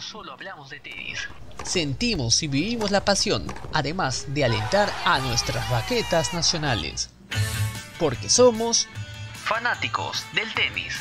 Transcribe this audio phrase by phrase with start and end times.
[0.00, 1.28] no solo hablamos de tenis.
[1.62, 7.10] Sentimos y vivimos la pasión, además de alentar a nuestras raquetas nacionales.
[7.98, 8.88] Porque somos
[9.34, 10.94] fanáticos del tenis.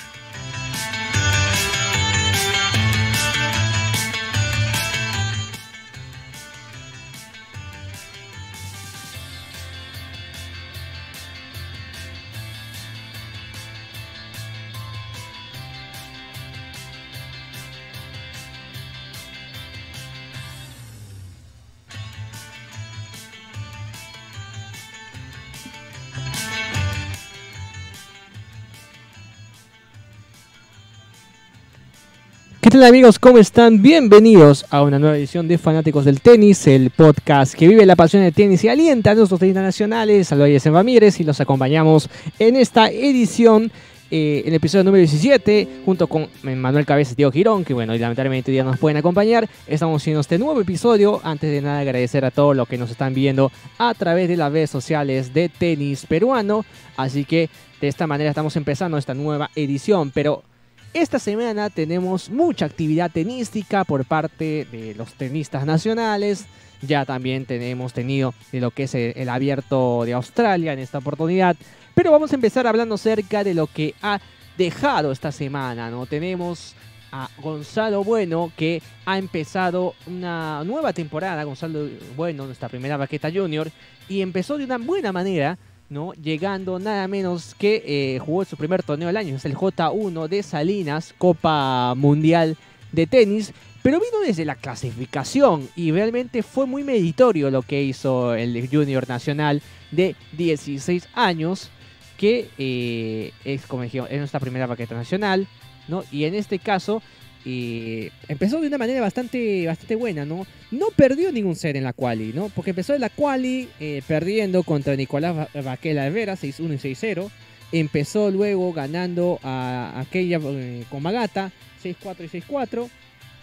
[32.80, 33.20] ¿Qué tal amigos?
[33.20, 33.82] ¿Cómo están?
[33.82, 38.24] Bienvenidos a una nueva edición de Fanáticos del Tenis, el podcast que vive la pasión
[38.24, 40.30] del tenis y alienta a nuestros tenistas nacionales.
[40.30, 43.70] Saludos en Ramírez y los acompañamos en esta edición,
[44.10, 47.94] eh, en el episodio número 17, junto con Manuel Cabezas y Diego Girón, que bueno,
[47.98, 49.50] lamentablemente ya nos pueden acompañar.
[49.68, 51.20] Estamos haciendo este nuevo episodio.
[51.22, 54.54] Antes de nada agradecer a todos los que nos están viendo a través de las
[54.54, 56.64] redes sociales de tenis peruano.
[56.96, 57.50] Así que
[57.82, 60.44] de esta manera estamos empezando esta nueva edición, pero
[60.94, 66.46] esta semana tenemos mucha actividad tenística por parte de los tenistas nacionales.
[66.82, 71.56] Ya también tenemos tenido de lo que es el, abierto de Australia en esta oportunidad.
[71.94, 74.20] Pero vamos a empezar hablando acerca de lo que ha
[74.58, 75.92] dejado esta semana.
[75.92, 76.06] ¿no?
[76.06, 76.76] Tenemos
[77.12, 81.44] a Gonzalo Bueno que ha empezado una nueva temporada.
[81.44, 83.70] Gonzalo Bueno, nuestra primera baqueta junior.
[84.08, 85.58] Y empezó de una buena manera
[85.90, 86.14] ¿no?
[86.14, 90.44] Llegando nada menos que eh, jugó su primer torneo del año, es el J1 de
[90.44, 92.58] Salinas, Copa Mundial
[92.92, 98.34] de Tenis, pero vino desde la clasificación y realmente fue muy meditorio lo que hizo
[98.36, 99.62] el Junior Nacional
[99.92, 101.72] de 16 años,
[102.18, 105.48] que eh, es, como dijimos, es nuestra primera paqueta nacional,
[105.88, 106.04] ¿no?
[106.12, 107.02] Y en este caso
[107.50, 110.46] y empezó de una manera bastante, bastante buena, ¿no?
[110.70, 112.50] No perdió ningún set en la quali, ¿no?
[112.50, 117.30] Porque empezó en la quali eh, perdiendo contra Nicolás Vaquela Herrera 6-1 y 6-0.
[117.72, 121.52] Empezó luego ganando a aquella eh, con Magata
[121.84, 122.90] 6-4 y 6-4.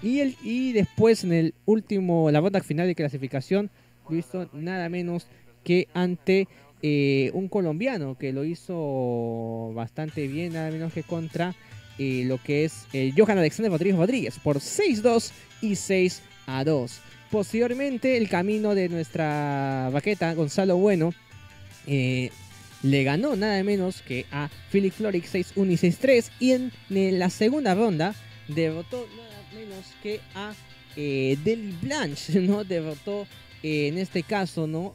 [0.02, 3.70] Y, y después en el último, la ronda final de clasificación,
[4.08, 5.26] lo hizo nada menos
[5.64, 6.46] que ante
[6.82, 11.56] eh, un colombiano que lo hizo bastante bien, nada menos que contra
[11.98, 15.30] y lo que es eh, Johan Alexander Rodríguez Rodríguez por 6-2
[15.62, 16.22] y 6
[16.64, 17.00] 2.
[17.30, 21.12] Posteriormente, el camino de nuestra baqueta, Gonzalo Bueno,
[21.86, 22.30] eh,
[22.82, 26.30] le ganó nada menos que a Philip Florix 6-1 y 6-3.
[26.38, 26.72] Y en,
[27.18, 28.14] la segunda ronda,
[28.46, 30.54] derrotó nada menos que a
[30.94, 32.62] eh, Deli Blanche, ¿no?
[32.62, 33.26] Derrotó
[33.62, 34.94] en este caso, ¿no?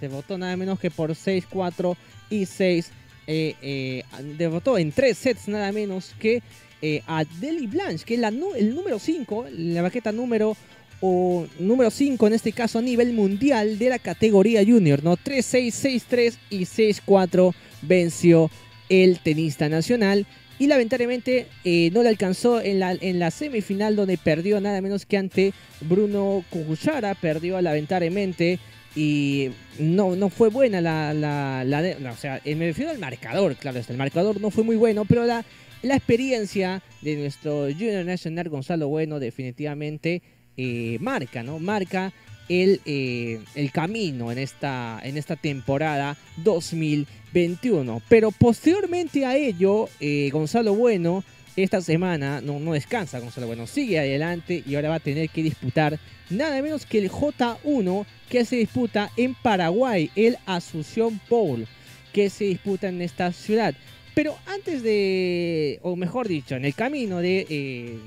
[0.00, 1.96] Derrotó nada menos que por 6-4
[2.30, 2.92] y 6
[3.26, 4.04] eh, eh,
[4.38, 6.42] derrotó en tres sets nada menos que
[6.80, 10.56] eh, a Deli Blanche, que es la, el número 5, la baqueta número
[11.00, 15.16] o número 5 en este caso a nivel mundial de la categoría junior, ¿no?
[15.16, 18.50] 3-6, 6-3 y 6-4 venció
[18.88, 20.26] el tenista nacional.
[20.58, 21.48] Y lamentablemente
[21.92, 26.42] no le alcanzó en la, en la semifinal donde perdió nada menos que ante Bruno
[26.48, 28.58] Kujushara, perdió lamentablemente
[28.96, 33.96] y no, no fue buena la, la, o sea, me refiero al marcador, claro, el
[33.96, 35.44] marcador no fue muy bueno, pero la,
[35.82, 40.22] la experiencia de nuestro Junior National Gonzalo Bueno definitivamente
[40.56, 41.58] eh, marca, ¿no?
[41.58, 42.14] Marca
[42.48, 48.00] el, eh, el camino en esta, en esta temporada 2021.
[48.08, 51.22] Pero posteriormente a ello, eh, Gonzalo Bueno
[51.56, 55.42] esta semana no, no descansa Gonzalo Bueno, sigue adelante y ahora va a tener que
[55.42, 55.98] disputar
[56.30, 61.66] nada menos que el J1 que se disputa en Paraguay, el Asunción Bowl,
[62.12, 63.74] que se disputa en esta ciudad.
[64.14, 67.98] Pero antes de, o mejor dicho, en el camino de, eh,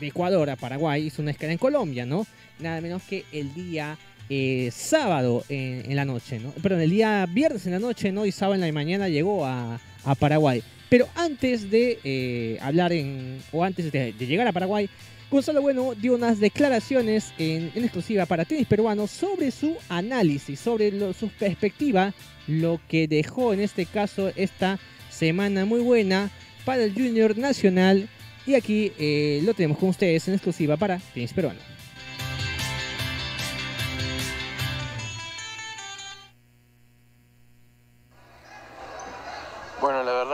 [0.00, 2.26] Ecuador a Paraguay, hizo una escala en Colombia, ¿no?
[2.60, 3.98] Nada menos que el día
[4.30, 6.50] eh, sábado en, la noche, ¿no?
[6.52, 8.24] Perdón, el día viernes en la noche, ¿no?
[8.24, 10.62] Y sábado en la mañana llegó a, a Paraguay.
[10.88, 14.88] Pero antes de eh, hablar en, o antes de, llegar a Paraguay,
[15.30, 21.28] Gonzalo Bueno dio unas declaraciones en, exclusiva para tenis peruano sobre su análisis, sobre su
[21.28, 22.14] perspectiva,
[22.46, 24.78] lo que dejó en este caso esta
[25.10, 26.30] semana muy buena
[26.64, 28.08] para el Junior Nacional.
[28.46, 31.60] Y aquí eh, lo tenemos con ustedes en exclusiva para tenis peruano.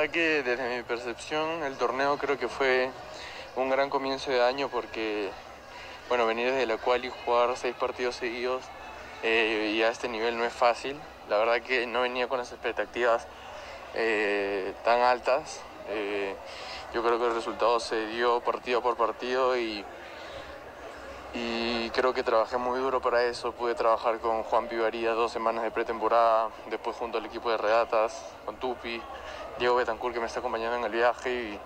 [0.09, 2.91] Que desde mi percepción el torneo creo que fue
[3.57, 5.31] un gran comienzo de año porque,
[6.09, 8.65] bueno, venir desde la cual y jugar seis partidos seguidos
[9.23, 10.99] eh, y a este nivel no es fácil.
[11.29, 13.27] La verdad que no venía con las expectativas
[13.95, 15.61] eh, tan altas.
[15.89, 16.35] Eh,
[16.93, 19.85] yo creo que el resultado se dio partido por partido y,
[21.35, 23.53] y creo que trabajé muy duro para eso.
[23.53, 28.21] Pude trabajar con Juan Pivaría dos semanas de pretemporada, después junto al equipo de regatas,
[28.45, 29.03] con Tupi,
[29.59, 31.59] Diego Betancourt que me está acompañando en el viaje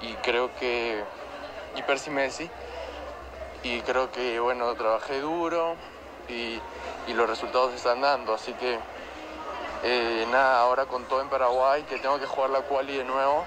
[0.00, 1.02] y, creo que...
[1.76, 2.50] y Percy Messi.
[3.62, 5.76] Y creo que, bueno, trabajé duro
[6.28, 6.60] y,
[7.06, 8.78] y los resultados se están dando, así que
[9.84, 13.44] eh, nada, ahora con todo en Paraguay, que tengo que jugar la quali de nuevo.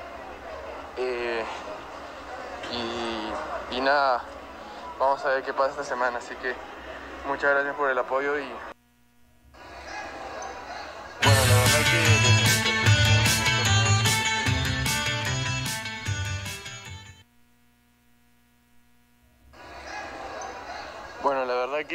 [0.98, 1.44] Eh,
[2.72, 4.22] y, y nada,
[5.00, 6.18] vamos a ver qué pasa esta semana.
[6.18, 6.54] Así que
[7.26, 8.75] muchas gracias por el apoyo y.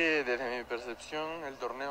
[0.00, 1.91] desde mi percepción el torneo...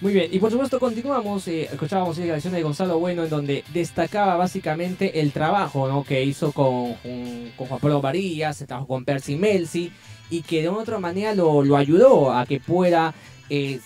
[0.00, 3.64] Muy bien, y por supuesto continuamos, eh, escuchábamos la declaración de Gonzalo Bueno en donde
[3.72, 6.04] destacaba básicamente el trabajo ¿no?
[6.04, 6.94] que hizo con,
[7.56, 9.92] Juan Pablo Varillas, trabajó con Percy Melzi
[10.30, 13.14] y que de una otra manera lo, ayudó a que pueda,
[13.50, 13.80] eh,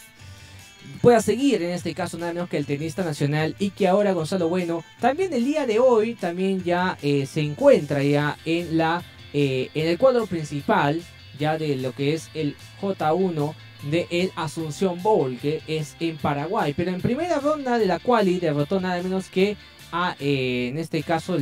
[1.01, 4.49] pueda seguir en este caso nada menos que el tenista nacional y que ahora Gonzalo
[4.49, 9.03] Bueno también el día de hoy también ya eh, se encuentra ya en, la,
[9.33, 11.03] eh, en el cuadro principal
[11.39, 13.55] ya de lo que es el J1
[13.91, 16.73] de el Asunción Bowl, que es en Paraguay.
[16.77, 19.57] Pero en primera ronda de la quali derrotó nada menos que
[19.91, 21.37] a, en este caso,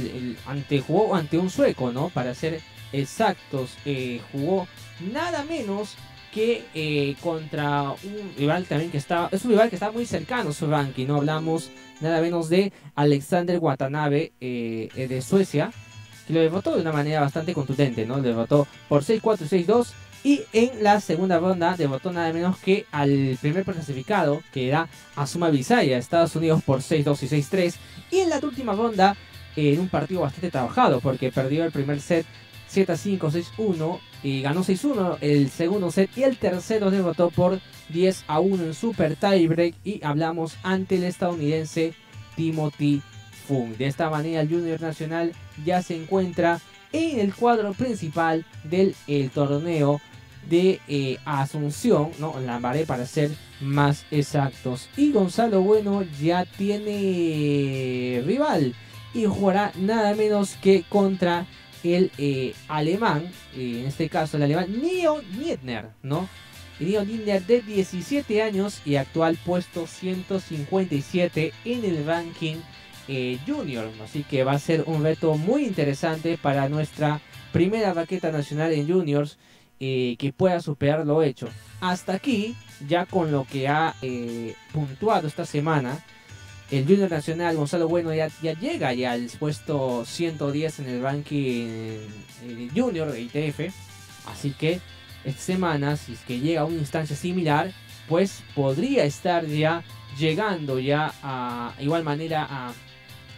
[0.46, 2.08] ante, jugó ante un sueco, ¿no?
[2.08, 2.62] Para ser
[2.92, 3.76] exactos,
[4.32, 4.66] jugó
[5.12, 5.96] nada menos
[6.32, 10.50] que eh, contra un rival también que está, es un rival que está muy cercano
[10.50, 11.16] a su ranking, ¿no?
[11.16, 11.70] Hablamos
[12.00, 15.72] nada menos de Alexander Watanabe eh, eh, de Suecia,
[16.26, 18.16] que lo derrotó de una manera bastante contundente, ¿no?
[18.16, 19.88] Lo derrotó por 6-4 y 6-2.
[20.22, 24.86] Y en la segunda ronda derrotó nada menos que al primer clasificado, que era
[25.16, 27.74] Asuma Bisaya, Estados Unidos por 6-2 y 6-3.
[28.10, 29.16] Y en la última ronda,
[29.56, 32.26] en un partido bastante trabajado, porque perdió el primer set
[32.72, 33.18] 7-5,
[33.56, 37.60] 6-1, y ganó 6-1 el segundo set, y el tercero derrotó por
[37.92, 39.74] 10-1 en super tiebreak.
[39.84, 41.94] Y hablamos ante el estadounidense
[42.36, 43.02] Timothy
[43.46, 43.76] Fung.
[43.76, 45.32] De esta manera, el Junior Nacional
[45.64, 46.60] ya se encuentra
[46.92, 50.00] en el cuadro principal del el torneo
[50.48, 52.38] de eh, Asunción, ¿no?
[52.40, 53.30] Lambaré para ser
[53.60, 54.88] más exactos.
[54.96, 58.74] Y Gonzalo Bueno ya tiene rival
[59.12, 61.46] y jugará nada menos que contra
[61.84, 66.28] el eh, alemán, eh, en este caso el alemán Neo Nietner, ¿no?
[66.78, 72.56] De 17 años y actual puesto 157 en el ranking
[73.06, 73.90] eh, junior.
[74.02, 77.20] Así que va a ser un reto muy interesante para nuestra
[77.52, 79.38] primera raqueta nacional en juniors
[79.78, 81.48] que pueda superar lo hecho.
[81.80, 82.54] Hasta aquí,
[82.86, 83.94] ya con lo que ha
[84.72, 86.04] puntuado esta semana,
[86.70, 92.68] el junior nacional Gonzalo Bueno ya, llega ya al puesto 110 en el ranking eh,
[92.74, 93.74] junior de ITF.
[94.26, 94.80] Así que
[95.24, 97.72] esta semana, si es que llega a una instancia similar,
[98.08, 99.82] pues podría estar ya
[100.18, 102.72] llegando ya a igual manera a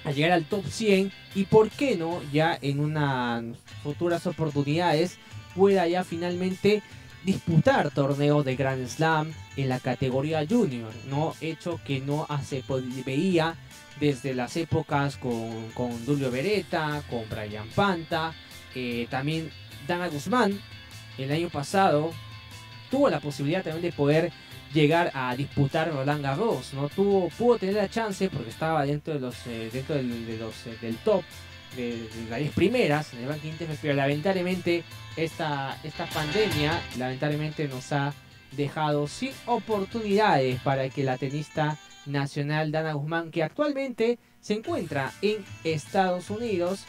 [0.05, 3.45] a llegar al top 100 y por qué no ya en unas
[3.83, 5.19] futuras oportunidades
[5.55, 6.83] pueda ya finalmente
[7.25, 11.35] disputar torneos de Grand Slam en la categoría junior, ¿no?
[11.41, 12.63] Hecho que no se
[13.05, 13.57] veía
[14.01, 18.35] desde las épocas con, con Dulio Beretta, con Brian Panta,
[18.75, 19.51] eh, también
[19.87, 20.59] Dana Guzmán
[21.19, 22.13] el año pasado
[22.91, 24.33] tuvo la posibilidad también de poder
[24.73, 26.89] llegar a disputar Roland Garros, ¿no?
[26.89, 30.67] Tuvo, pudo tener la chance porque estaba dentro de los eh, dentro del, de los,
[30.67, 31.23] eh, del top
[31.77, 34.85] de, las 10 primeras en el ranking pero lamentablemente
[35.17, 38.13] esta, esta pandemia lamentablemente nos ha
[38.57, 45.45] dejado sin oportunidades para que la tenista nacional Dana Guzmán, que actualmente se encuentra en
[45.65, 46.85] Estados Unidos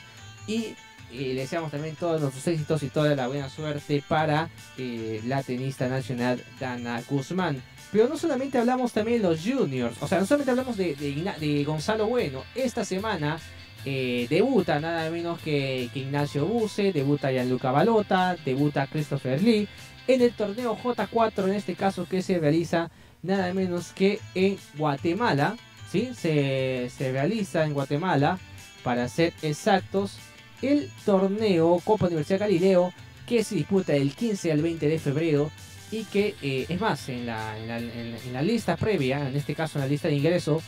[0.47, 0.75] y
[1.11, 5.87] eh, deseamos también todos nuestros éxitos y toda la buena suerte para eh, la tenista
[5.87, 7.61] nacional Dana Guzmán.
[7.91, 11.63] Pero no solamente hablamos también de los juniors, o sea, no solamente hablamos de, de
[11.63, 12.43] Gonzalo Bueno.
[12.55, 13.39] Esta semana
[13.85, 19.67] eh, debuta nada menos que, Ignacio Buse, debuta Gianluca Balota, debuta Christopher Lee
[20.07, 22.89] en el torneo J4, en este caso que se realiza
[23.21, 25.55] nada menos que en Guatemala.
[25.91, 26.09] ¿sí?
[26.17, 28.37] Se, se realiza en Guatemala,
[28.83, 30.17] para ser exactos,
[30.61, 32.93] el torneo Copa Universidad Galileo
[33.27, 35.51] que se disputa del 15 al 20 de febrero
[35.91, 39.55] y que eh, es más en, la, en la- en la lista previa, en este
[39.55, 40.61] caso en la lista de ingreso,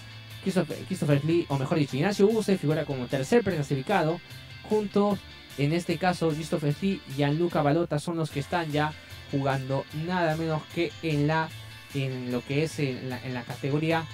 [0.46, 4.22] Christopher, Christopher Lee, o mejor dicho, Ignacio Buse figura como tercer preclasificado
[4.70, 5.18] junto
[5.58, 8.94] En este caso, Christopher Fee y Gianluca Balota son los que están ya
[9.32, 11.50] jugando nada menos que en la
[11.94, 14.06] en lo que es en la categoría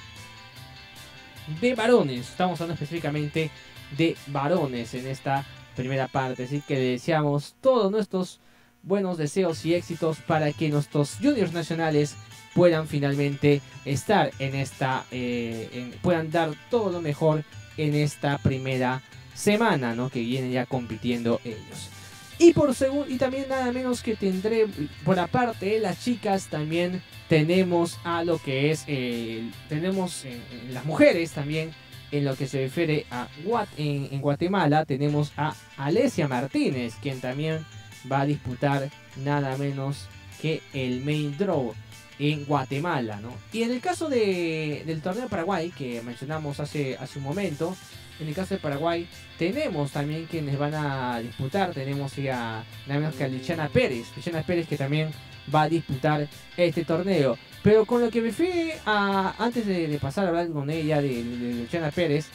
[1.59, 2.29] de varones.
[2.29, 3.49] Estamos hablando específicamente
[3.97, 5.45] de varones en esta
[5.75, 6.43] primera parte.
[6.43, 8.39] Así que deseamos todos nuestros
[8.83, 12.15] buenos deseos y éxitos para que nuestros juniors nacionales
[12.53, 17.43] puedan finalmente estar en esta, eh, puedan dar todo lo mejor
[17.77, 19.01] en esta primera
[19.33, 20.09] semana, ¿no?
[20.09, 21.89] Que vienen ya compitiendo ellos.
[22.37, 24.67] Y por segundo, y también nada menos que tendré,
[25.05, 30.73] por aparte de las chicas, también tenemos a lo que es, eh, tenemos en- en
[30.73, 31.71] las mujeres también,
[32.11, 37.21] en lo que se refiere a Guat en, en Guatemala, tenemos a Alesia Martínez, quien
[37.21, 37.65] también
[38.11, 38.89] va a disputar
[39.23, 40.07] nada menos
[40.41, 41.73] que el main draw
[42.19, 43.33] en Guatemala, ¿no?
[43.53, 47.75] Y en el caso de- del torneo de Paraguay, que mencionamos hace, hace un momento,
[48.19, 49.07] en el caso de Paraguay,
[49.39, 54.43] tenemos también quienes van a disputar, tenemos ya nada menos que a Luciana Pérez, Luciana
[54.43, 55.09] Pérez que también
[55.53, 57.37] va a disputar este torneo.
[57.63, 61.01] Pero con lo que me fui a, antes de, de pasar a hablar con ella
[61.01, 62.27] de, de Luciana Pérez,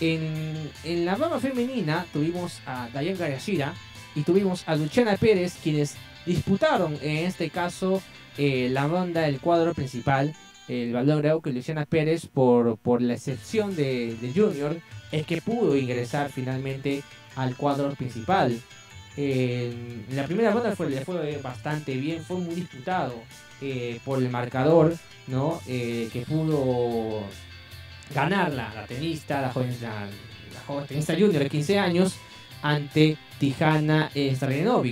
[0.00, 3.74] en, en la rama femenina tuvimos a Dayan Garashira
[4.14, 8.02] y tuvimos a Luciana Pérez, quienes disputaron en este caso
[8.38, 10.34] eh, la ronda del cuadro principal.
[10.68, 14.76] El valor creo que Luciana Pérez, por, por la excepción de, de Junior,
[15.12, 17.02] es que pudo ingresar finalmente
[17.36, 18.58] al cuadro principal.
[19.16, 23.14] En la primera ronda fue, le fue bastante bien, fue muy disputado
[23.60, 24.96] eh, por el marcador,
[25.28, 25.60] ¿no?
[25.68, 27.22] Eh, que pudo
[28.12, 30.08] ganarla la tenista, la joven, la
[30.66, 32.16] joven tenista junior de 15 años,
[32.64, 34.34] ante Tijana eh,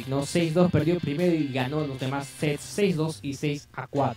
[0.06, 0.22] ¿no?
[0.22, 4.14] 6-2 perdió el primero y ganó los demás sets 6-2 y 6-4.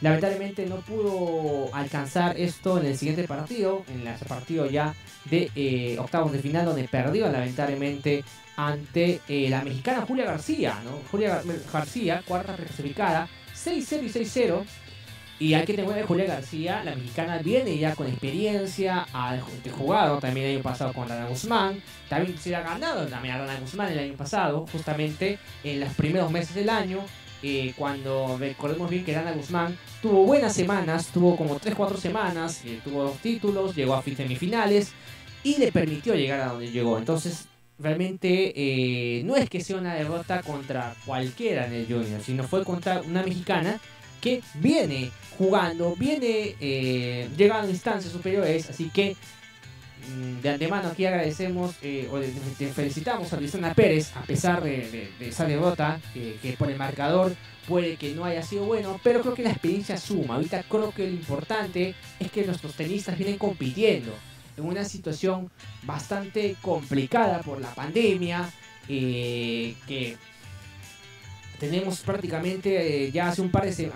[0.00, 4.94] Lamentablemente no pudo alcanzar esto en el siguiente partido, en el partido ya
[5.26, 8.24] de eh, octavos de final, donde perdió lamentablemente
[8.56, 10.92] ante eh, la mexicana Julia García, ¿no?
[11.10, 14.64] Julia Gar- García, cuarta clasificada, 6-0 y 6-0.
[15.40, 19.38] Y hay que tener que Julia García, la mexicana, viene ya con experiencia, ha
[19.76, 23.58] jugado también el año pasado con Rana Guzmán, también se ha ganado también a Rana
[23.58, 27.00] Guzmán el año pasado, justamente en los primeros meses del año,
[27.42, 32.78] eh, cuando recordemos bien que Rana Guzmán tuvo buenas semanas, tuvo como 3-4 semanas, eh,
[32.84, 34.92] tuvo dos títulos, llegó a semifinales
[35.42, 36.98] y le permitió llegar a donde llegó.
[36.98, 37.46] Entonces,
[37.78, 42.62] realmente eh, no es que sea una derrota contra cualquiera en el Junior, sino fue
[42.62, 43.80] contra una mexicana
[44.20, 49.16] que viene jugando, viene eh, llegando a instancias superiores, así que
[50.08, 52.20] mm, de antemano aquí agradecemos eh, o
[52.72, 57.34] felicitamos a Luisana Pérez a pesar de esa derrota eh, que por el marcador
[57.66, 60.34] puede que no haya sido bueno, pero creo que la experiencia suma.
[60.34, 64.12] Ahorita creo que lo importante es que nuestros tenistas vienen compitiendo
[64.56, 65.50] en una situación
[65.84, 68.50] bastante complicada por la pandemia,
[68.88, 70.16] eh, que
[71.60, 73.86] tenemos prácticamente eh, ya hace un par de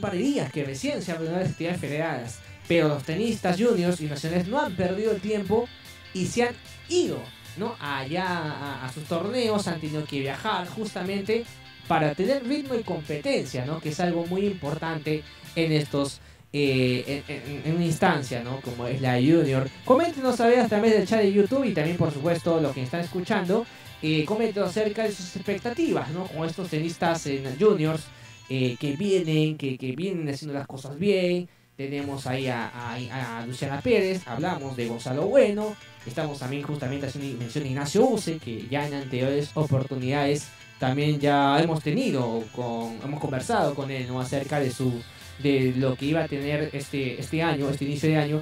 [0.00, 4.06] par de días que recién se abrieron las actividades federadas, pero los tenistas juniors y
[4.06, 5.68] nacionales no han perdido el tiempo
[6.14, 6.54] y se han
[6.88, 7.20] ido
[7.56, 7.74] ¿no?
[7.80, 11.44] allá a, a sus torneos, han tenido que viajar justamente
[11.88, 13.80] para tener ritmo y competencia, ¿no?
[13.80, 15.24] que es algo muy importante
[15.56, 16.20] en estos
[16.52, 17.22] eh,
[17.64, 18.60] en, una instancia, ¿no?
[18.60, 19.68] Como es la Junior.
[19.84, 22.82] Coméntenos a ver a través del chat de YouTube y también, por supuesto, lo que
[22.82, 23.64] están escuchando.
[24.02, 24.26] Eh,
[24.62, 26.24] acerca de sus expectativas, ¿no?
[26.26, 28.02] Con estos tenistas en Juniors
[28.50, 31.48] eh, que vienen, que, que vienen haciendo las cosas bien.
[31.76, 35.74] Tenemos ahí a, Luciana Pérez, hablamos de Gonzalo Bueno.
[36.04, 41.60] Estamos también justamente haciendo mención a Ignacio Use, que ya en anteriores oportunidades también ya
[41.62, 44.20] hemos tenido, con, hemos conversado con él ¿no?
[44.20, 45.00] acerca de su
[45.42, 48.40] de lo que iba a tener este, este año, este inicio de año.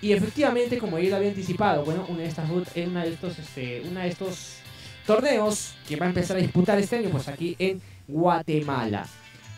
[0.00, 3.82] Y efectivamente, como yo lo había anticipado, bueno, una de estas una de estos, este,
[3.90, 4.58] una de estos
[5.06, 9.06] torneos que va a empezar a disputar este año, pues aquí en Guatemala.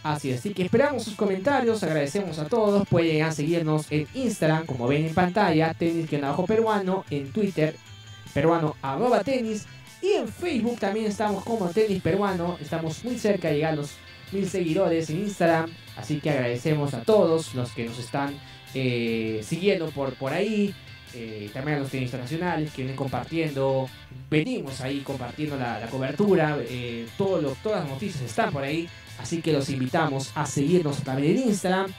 [0.04, 4.87] Así es, así que esperamos sus comentarios, agradecemos a todos, pueden seguirnos en Instagram, como
[4.87, 7.75] ven en pantalla, tenis abajo peruano, en Twitter,
[8.33, 9.66] peruano arroba tenis,
[10.00, 13.90] y en Facebook también estamos como tenis peruano, estamos muy cerca de llegar a los
[14.30, 18.34] mil seguidores en Instagram, así que agradecemos a todos los que nos están
[18.74, 20.74] eh, siguiendo por, por ahí,
[21.14, 23.88] eh, también a los tenistas nacionales que vienen compartiendo,
[24.30, 28.88] venimos ahí compartiendo la, cobertura, eh, todas las noticias están por ahí,
[29.18, 31.92] así que los invitamos a seguirnos también en Instagram.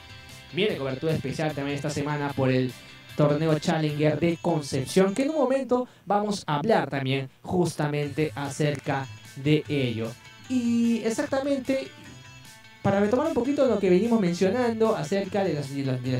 [0.52, 2.72] Viene cobertura especial también esta semana por el
[3.16, 9.64] torneo Challenger de Concepción, que en un momento vamos a hablar también justamente acerca de
[9.68, 10.10] ello.
[10.48, 11.88] Y exactamente,
[12.82, 15.68] para retomar un poquito lo que venimos mencionando acerca de las,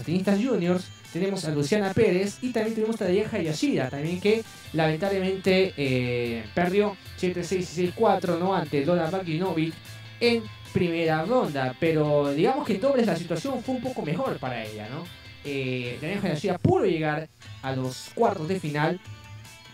[0.05, 5.73] tenistas juniors, tenemos a Luciana Pérez y también tenemos a Dayan Hayashira, también que lamentablemente
[5.77, 8.55] eh, perdió 7-6 y 6-4 ¿no?
[8.55, 9.75] ante Dora Baginovic
[10.21, 14.65] en primera ronda, pero digamos que en dobles la situación fue un poco mejor para
[14.65, 15.05] ella, ¿no?
[15.45, 17.29] Eh, Hayashira pudo llegar
[17.63, 19.01] a los cuartos de final,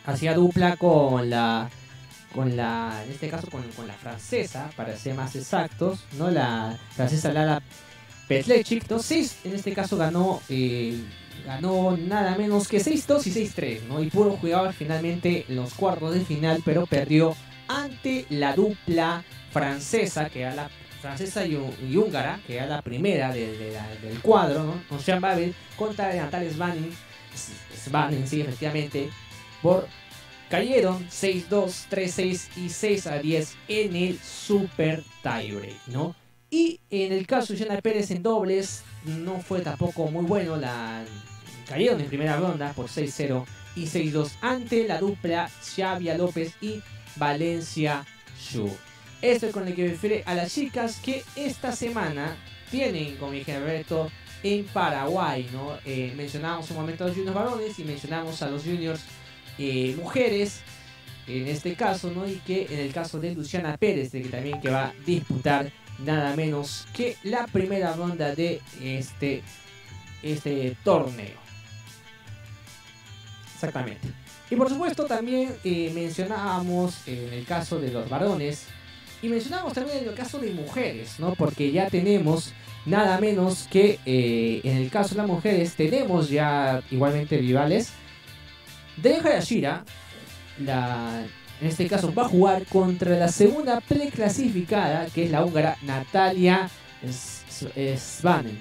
[0.07, 1.69] hacía dupla con la
[2.37, 6.31] con la, en este caso con, la francesa, para ser más exactos, ¿no?
[6.31, 7.63] La francesa Lala
[8.29, 11.03] Petlechik, entonces en este caso ganó eh,
[11.47, 14.03] ganó nada menos que 6-2 y 6-3, ¿no?
[14.03, 17.35] Y pudo jugar finalmente los cuartos de final, pero perdió
[17.69, 21.57] ante la dupla francesa, que era la francesa y,
[21.97, 24.83] húngara, que era la primera del cuadro, ¿no?
[24.91, 26.93] Con Sean Babel contra Natalia Svanin,
[27.75, 29.09] Svanin, sí, efectivamente,
[29.63, 29.89] por
[30.49, 36.15] cayeron 6-2, 3-6 y 6-10 en el Super Tiebreak, ¿no?
[36.51, 40.57] Y en el caso de Yana Pérez en dobles, no fue tampoco muy bueno.
[40.57, 41.05] La...
[41.69, 46.81] Cayeron en primera ronda por 6-0 y 6-2 ante la dupla Xavia López y
[47.17, 48.07] Valencia
[48.41, 48.71] Shu.
[49.21, 52.37] Esto es con lo que me refiere a las chicas que esta semana
[52.71, 54.11] tienen, como dije Alberto,
[54.43, 55.77] en Paraguay, ¿no?
[55.85, 59.01] Eh, mencionamos un momento a los juniors varones y mencionamos a los juniors
[59.59, 60.61] eh, mujeres,
[61.27, 62.29] en este caso, ¿no?
[62.29, 65.71] Y que en el caso de Luciana Pérez, de que también que va a disputar
[66.05, 69.43] nada menos que la primera ronda de este,
[70.23, 71.47] este torneo.
[73.55, 74.09] Exactamente.
[74.51, 78.67] Y por supuesto también eh, mencionábamos en el caso de los varones
[79.23, 81.35] y mencionábamos también en el caso de mujeres, ¿no?
[81.35, 82.53] Porque ya tenemos
[82.85, 87.93] nada menos que eh, en el caso de las mujeres tenemos ya igualmente rivales.
[88.97, 89.85] De Hayashira,
[90.59, 91.25] la,
[91.61, 96.69] en este caso va a jugar contra la segunda preclasificada, que es la húngara Natalia
[97.97, 98.61] Svanen.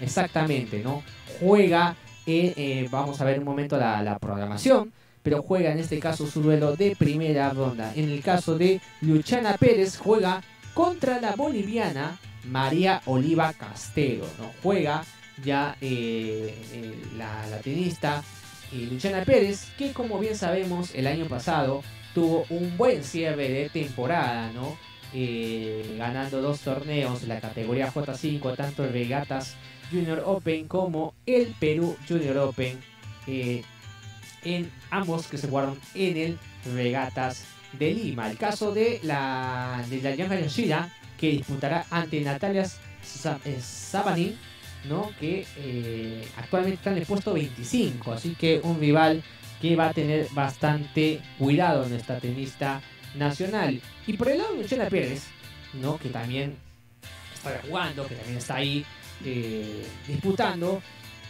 [0.00, 1.02] Exactamente, ¿no?
[1.40, 1.94] Juega,
[2.26, 4.92] eh, eh, vamos a ver un momento la, programación,
[5.22, 7.92] pero juega en este caso su duelo de primera ronda.
[7.94, 10.42] En el caso de Luciana Pérez, juega
[10.72, 14.52] contra la boliviana María Oliva Castelo, ¿no?
[14.62, 15.04] Juega
[15.44, 16.54] ya eh,
[17.18, 18.22] la, la tenista
[18.72, 21.82] y Luciana Pérez, que como bien sabemos el año pasado
[22.14, 24.50] tuvo un buen cierre de temporada.
[25.14, 29.56] Eh, ganando dos torneos la categoría J5, tanto el Regatas
[29.90, 32.78] Junior Open como el Perú Junior Open,
[33.26, 33.62] eh,
[34.44, 36.38] en ambos que se jugaron en el
[36.74, 37.44] Regatas
[37.78, 38.30] de Lima.
[38.30, 42.66] El caso de la de la Yoshida, que disputará ante Natalia
[43.02, 44.36] Sabanin
[45.18, 49.22] que eh, actualmente está en el puesto 25, así que un rival
[49.60, 52.80] que va a tener bastante cuidado en esta tenista
[53.16, 53.80] nacional.
[54.06, 55.24] Y por el lado de Luciana Pérez,
[55.74, 55.98] ¿no?
[55.98, 56.56] que también
[57.34, 58.84] está jugando, que también está ahí
[59.24, 60.82] eh, disputando,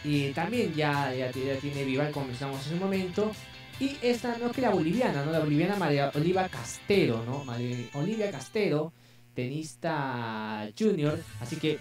[0.04, 3.32] y también ya, ya, tiene rival como mencionamos en un momento.
[3.78, 5.32] Y esta no que la boliviana, ¿no?
[5.32, 7.44] La boliviana María Oliva Castero, ¿no?
[7.92, 8.92] Olivia Castero,
[9.34, 11.22] tenista junior.
[11.40, 11.78] Así que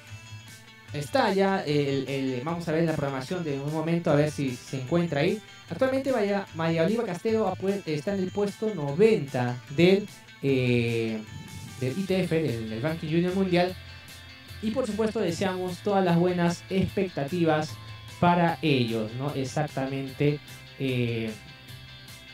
[0.95, 4.81] está ya el, vamos a ver la programación de un momento a ver si se
[4.81, 5.41] encuentra ahí.
[5.69, 7.55] Actualmente María, María Oliva Castelo
[7.85, 10.07] está en el puesto 90 del,
[10.41, 11.21] eh,
[11.79, 13.75] del ITF del, del ranking junior mundial.
[14.61, 17.75] Y por supuesto deseamos todas las buenas expectativas
[18.19, 20.39] para ellos no exactamente
[20.79, 21.31] eh,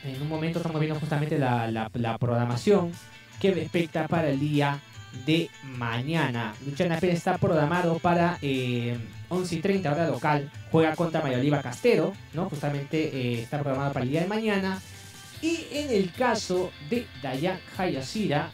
[0.04, 2.91] en un momento estamos viendo justamente la, la, la programación
[3.39, 4.80] que respecta para el día
[5.26, 6.54] de mañana.
[6.65, 8.97] Luciana Pérez está programado para eh,
[9.30, 10.52] 11 y 30 hora local.
[10.71, 12.50] Juega contra María Oliva Castero, ¿no?
[12.50, 14.82] Justamente eh, está programado para el día de mañana.
[15.41, 18.52] Y en el caso de Dayan Hayashira,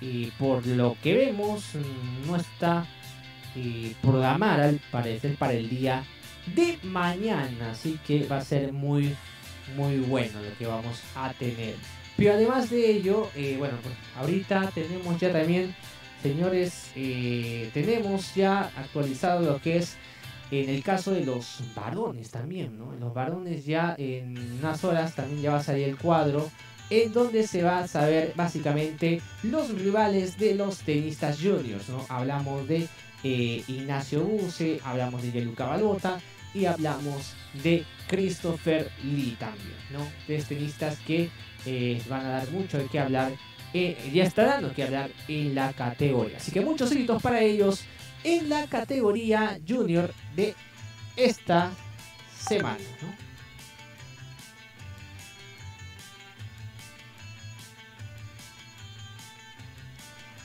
[0.00, 1.64] eh, por lo que vemos,
[2.26, 2.86] no está
[3.56, 6.04] eh, programada al parecer para el día
[6.54, 7.72] de mañana.
[7.72, 9.16] Así que va a ser muy,
[9.76, 11.74] muy bueno lo que vamos a tener.
[12.20, 15.74] Pero además de ello, eh, bueno, pues ahorita tenemos ya también,
[16.22, 19.96] señores, eh, tenemos ya actualizado lo que es
[20.50, 22.92] en el caso de los varones también, ¿no?
[23.00, 26.50] Los varones ya en unas horas también ya va a salir el cuadro
[26.90, 32.04] en donde se va a saber básicamente los rivales de los tenistas juniors, ¿no?
[32.10, 32.86] Hablamos de
[33.24, 36.20] eh, Ignacio Buse, hablamos de Yeluca Balota
[36.52, 40.06] y hablamos de Christopher Lee también, ¿no?
[40.26, 41.30] Tres tenistas que
[41.66, 43.32] eh, van a dar mucho de qué hablar,
[43.72, 46.38] eh, ya está dando que hablar en la categoría.
[46.38, 47.84] Así que muchos éxitos para ellos
[48.24, 50.54] en la categoría junior de
[51.16, 51.70] esta
[52.38, 52.78] semana.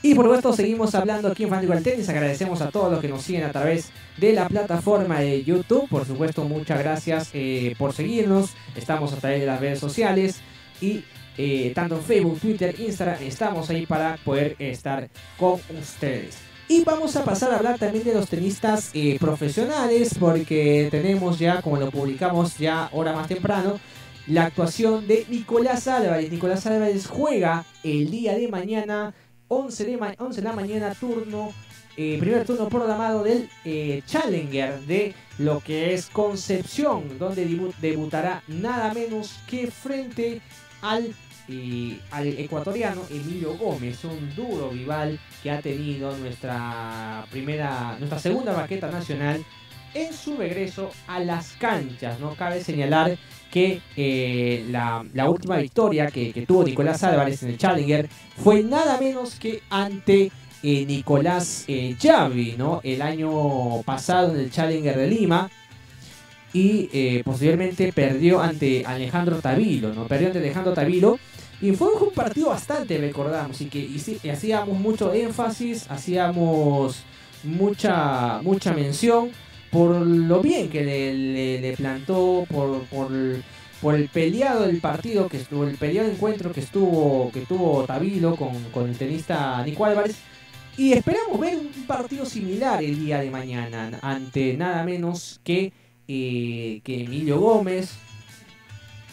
[0.06, 2.08] Y por supuesto seguimos hablando aquí en Fanático del Tenis.
[2.08, 5.88] Agradecemos a todos los que nos siguen a través de la plataforma de YouTube.
[5.88, 8.50] Por supuesto, muchas gracias eh, por seguirnos.
[8.76, 10.42] Estamos a través de las redes sociales
[10.80, 11.04] y
[11.38, 15.08] eh, tanto en Facebook, Twitter, Instagram, estamos ahí para poder estar
[15.38, 16.38] con ustedes.
[16.68, 21.60] Y vamos a pasar a hablar también de los tenistas eh, profesionales porque tenemos ya,
[21.60, 23.78] como lo publicamos ya hora más temprano,
[24.26, 26.30] la actuación de Nicolás Álvarez.
[26.30, 29.14] Nicolás Álvarez juega el día de mañana,
[29.48, 31.52] 11 de, 11 de la mañana, turno,
[31.98, 33.48] eh, primer turno programado del
[34.06, 37.46] Challenger de lo que es Concepción, donde
[37.80, 40.40] debutará nada menos que frente
[40.90, 41.14] al
[42.10, 48.90] al ecuatoriano Emilio Gómez, un duro rival que ha tenido nuestra primera, nuestra segunda baqueta
[48.90, 49.44] nacional
[49.94, 52.18] en su regreso a las canchas.
[52.20, 53.16] No cabe señalar
[53.50, 59.36] que eh, la, última victoria que, tuvo Nicolás Álvarez en el Challenger fue nada menos
[59.36, 61.96] que ante eh, Nicolás eh,
[62.58, 62.80] ¿no?
[62.82, 65.48] el año pasado en el Challenger de Lima
[66.56, 70.06] y eh, posteriormente perdió ante Alejandro Tavilo, ¿no?
[70.06, 71.18] Perdió ante Alejandro Tavilo
[71.60, 77.02] y fue un partido bastante, recordamos, y que hacíamos mucho énfasis, hacíamos
[77.44, 79.30] mucha, mucha mención
[79.70, 80.82] por lo bien que
[81.60, 87.30] le, plantó, por, por, el peleado del partido, que estuvo, el peleado encuentro que estuvo,
[87.32, 90.16] que tuvo Tavilo con, el tenista Nico Álvarez.
[90.78, 95.72] Y esperamos ver un partido similar el día de mañana, ante nada menos que,
[96.08, 97.94] eh, que Emilio Gómez,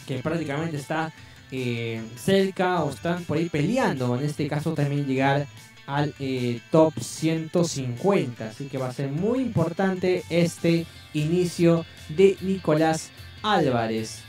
[0.06, 1.12] que prácticamente está
[1.50, 4.16] eh, cerca o están por ahí peleando.
[4.16, 5.46] En este caso también llegar
[5.86, 8.48] al eh, top 150.
[8.48, 13.10] Así que va a ser muy importante este inicio de Nicolás
[13.42, 14.20] Álvarez.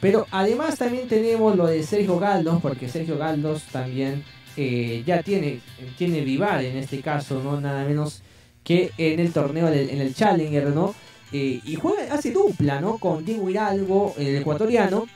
[0.00, 4.24] Pero además también tenemos lo de Sergio Galdos, porque Sergio Galdos también
[4.56, 5.60] ya tiene,
[5.98, 8.22] tiene rival en este caso, no nada menos
[8.62, 10.94] que en el torneo, en el Challenger, ¿no?
[11.36, 12.98] Y juega, hace dupla, ¿no?
[12.98, 15.06] Con Diego Hidalgo, el ecuatoriano,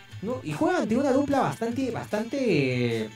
[0.42, 3.08] y juegan ante una dupla bastante, bastante...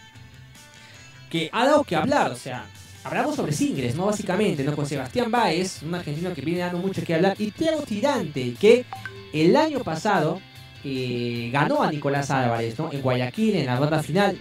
[1.30, 2.64] que ha dado que hablar, o sea,
[3.04, 4.06] hablamos sobre singles, ¿no?
[4.06, 4.76] Básicamente, ¿no?
[4.76, 8.84] Con Sebastián Baez, un argentino que viene dando mucho que hablar, y Thiago Tirante, que
[9.32, 10.40] el año pasado
[10.84, 12.92] eh, ganó a Nicolás Álvarez, ¿no?
[12.92, 14.38] En Guayaquil, en la ronda final,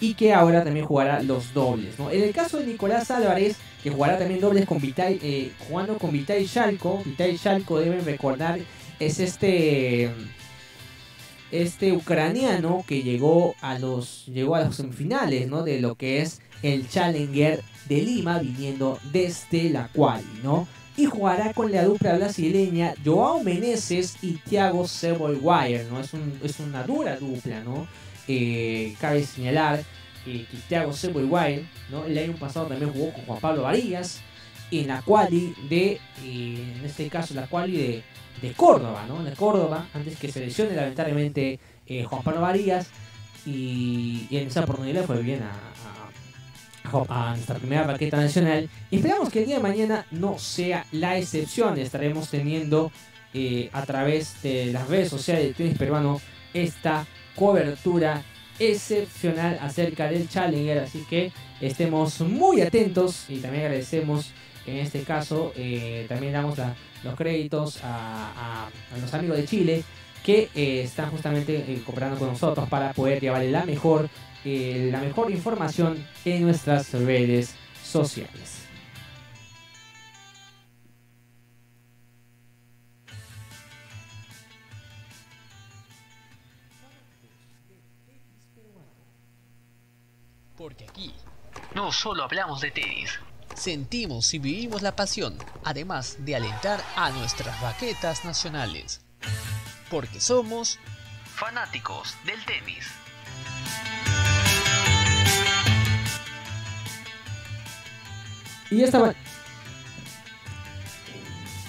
[0.00, 2.10] y que ahora también jugará los dobles, ¿no?
[2.10, 6.12] En el caso de Nicolás Álvarez, que jugará también dobles con Vitai, eh, jugando con
[6.12, 8.58] Vitai Shalko, Vitai Shalko deben recordar,
[8.98, 10.10] es este
[11.52, 15.62] este ucraniano que llegó a los llegó a las semifinales ¿no?
[15.62, 20.66] de lo que es el Challenger de Lima viniendo desde la cual ¿no?
[20.96, 25.38] y jugará con la dupla brasileña Joao Meneses y Thiago Seboy
[25.90, 26.00] ¿no?
[26.00, 27.86] Es, un, es una dura dupla, ¿no?
[28.28, 29.84] Eh, cabe señalar
[30.26, 32.04] eh, que Thiago Seboy ¿no?
[32.06, 34.20] El año pasado también jugó con Juan Pablo Varillas
[34.72, 38.02] en la quali de, eh, en este caso la quali de
[38.42, 39.22] de Córdoba, ¿no?
[39.24, 42.88] De Córdoba, antes que se lesione lamentablemente eh, Juan Pablo Varías.
[43.46, 48.68] Y, en esa oportunidad fue bien a, nuestra primera paqueta nacional.
[48.90, 51.78] Esperamos que el día de mañana no sea la excepción.
[51.78, 52.90] Estaremos teniendo
[53.72, 56.20] a través de las redes sociales del tenis peruano
[56.54, 58.22] esta cobertura
[58.58, 60.80] excepcional acerca del Challenger.
[60.80, 64.32] Así que estemos muy atentos y también agradecemos
[64.66, 66.58] en este caso, eh, también damos
[67.04, 68.68] los créditos a,
[69.00, 69.84] los amigos de Chile
[70.24, 74.08] que eh, están justamente eh, cooperando con nosotros para poder llevarle la mejor,
[74.44, 78.65] la mejor información en nuestras redes sociales.
[90.56, 91.14] Porque aquí
[91.74, 93.18] no solo hablamos de tenis
[93.56, 99.00] sentimos y vivimos la pasión, además de alentar a nuestras raquetas nacionales.
[99.90, 100.78] Porque somos
[101.24, 102.86] fanáticos del tenis.
[108.70, 109.14] Y esta,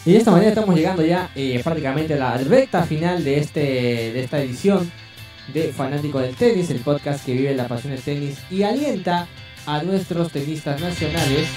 [0.04, 3.60] y de esta manera estamos llegando ya eh, prácticamente a la recta final de, este,
[3.60, 4.92] de esta edición
[5.54, 9.28] de Fanático del Tenis, el podcast que vive la pasión del tenis y alienta
[9.66, 11.48] a nuestros tenistas nacionales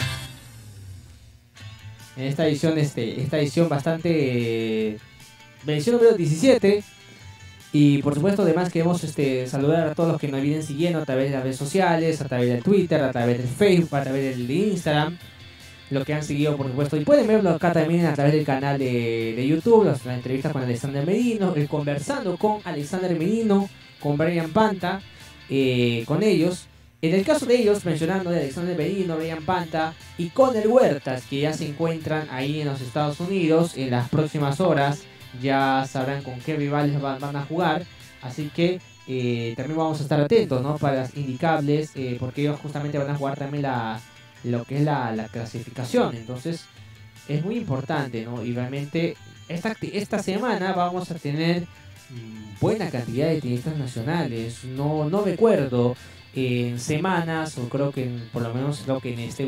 [2.21, 4.99] en esta edición, este, esta edición bastante.
[5.67, 6.85] edición número 17.
[7.73, 11.05] Y por supuesto, además queremos este, saludar a todos los que nos vienen siguiendo a
[11.05, 14.37] través de las redes sociales, a través de Twitter, a través de Facebook, a través
[14.37, 15.17] del Instagram.
[15.91, 16.97] Lo que han seguido, por supuesto.
[16.97, 21.05] Y pueden verlo acá también a través del canal de, YouTube, las, entrevistas con Alexander
[21.05, 25.01] Medino, el conversando con Alexander Medino, con Brian Panta,
[25.49, 26.67] eh, con ellos.
[27.03, 31.41] En el caso de ellos, mencionando de Alexander Berino, Brian Panta y Conner Huertas, que
[31.41, 35.03] ya se encuentran ahí en los Estados Unidos, en las próximas horas
[35.41, 37.85] ya sabrán con qué rivales van, a jugar.
[38.21, 40.77] Así que eh, también vamos a estar atentos ¿no?
[40.77, 43.99] para las indicables, eh, porque ellos justamente van a jugar también la,
[44.45, 46.17] lo que es la, la clasificación.
[46.17, 46.65] Entonces
[47.29, 48.45] es muy importante, ¿no?
[48.45, 49.17] Y realmente
[49.49, 54.65] esta, esta semana vamos a tener mm, buena cantidad de tenistas nacionales.
[54.65, 55.97] No, no recuerdo
[56.35, 59.45] en semanas, o creo que por lo menos creo que en este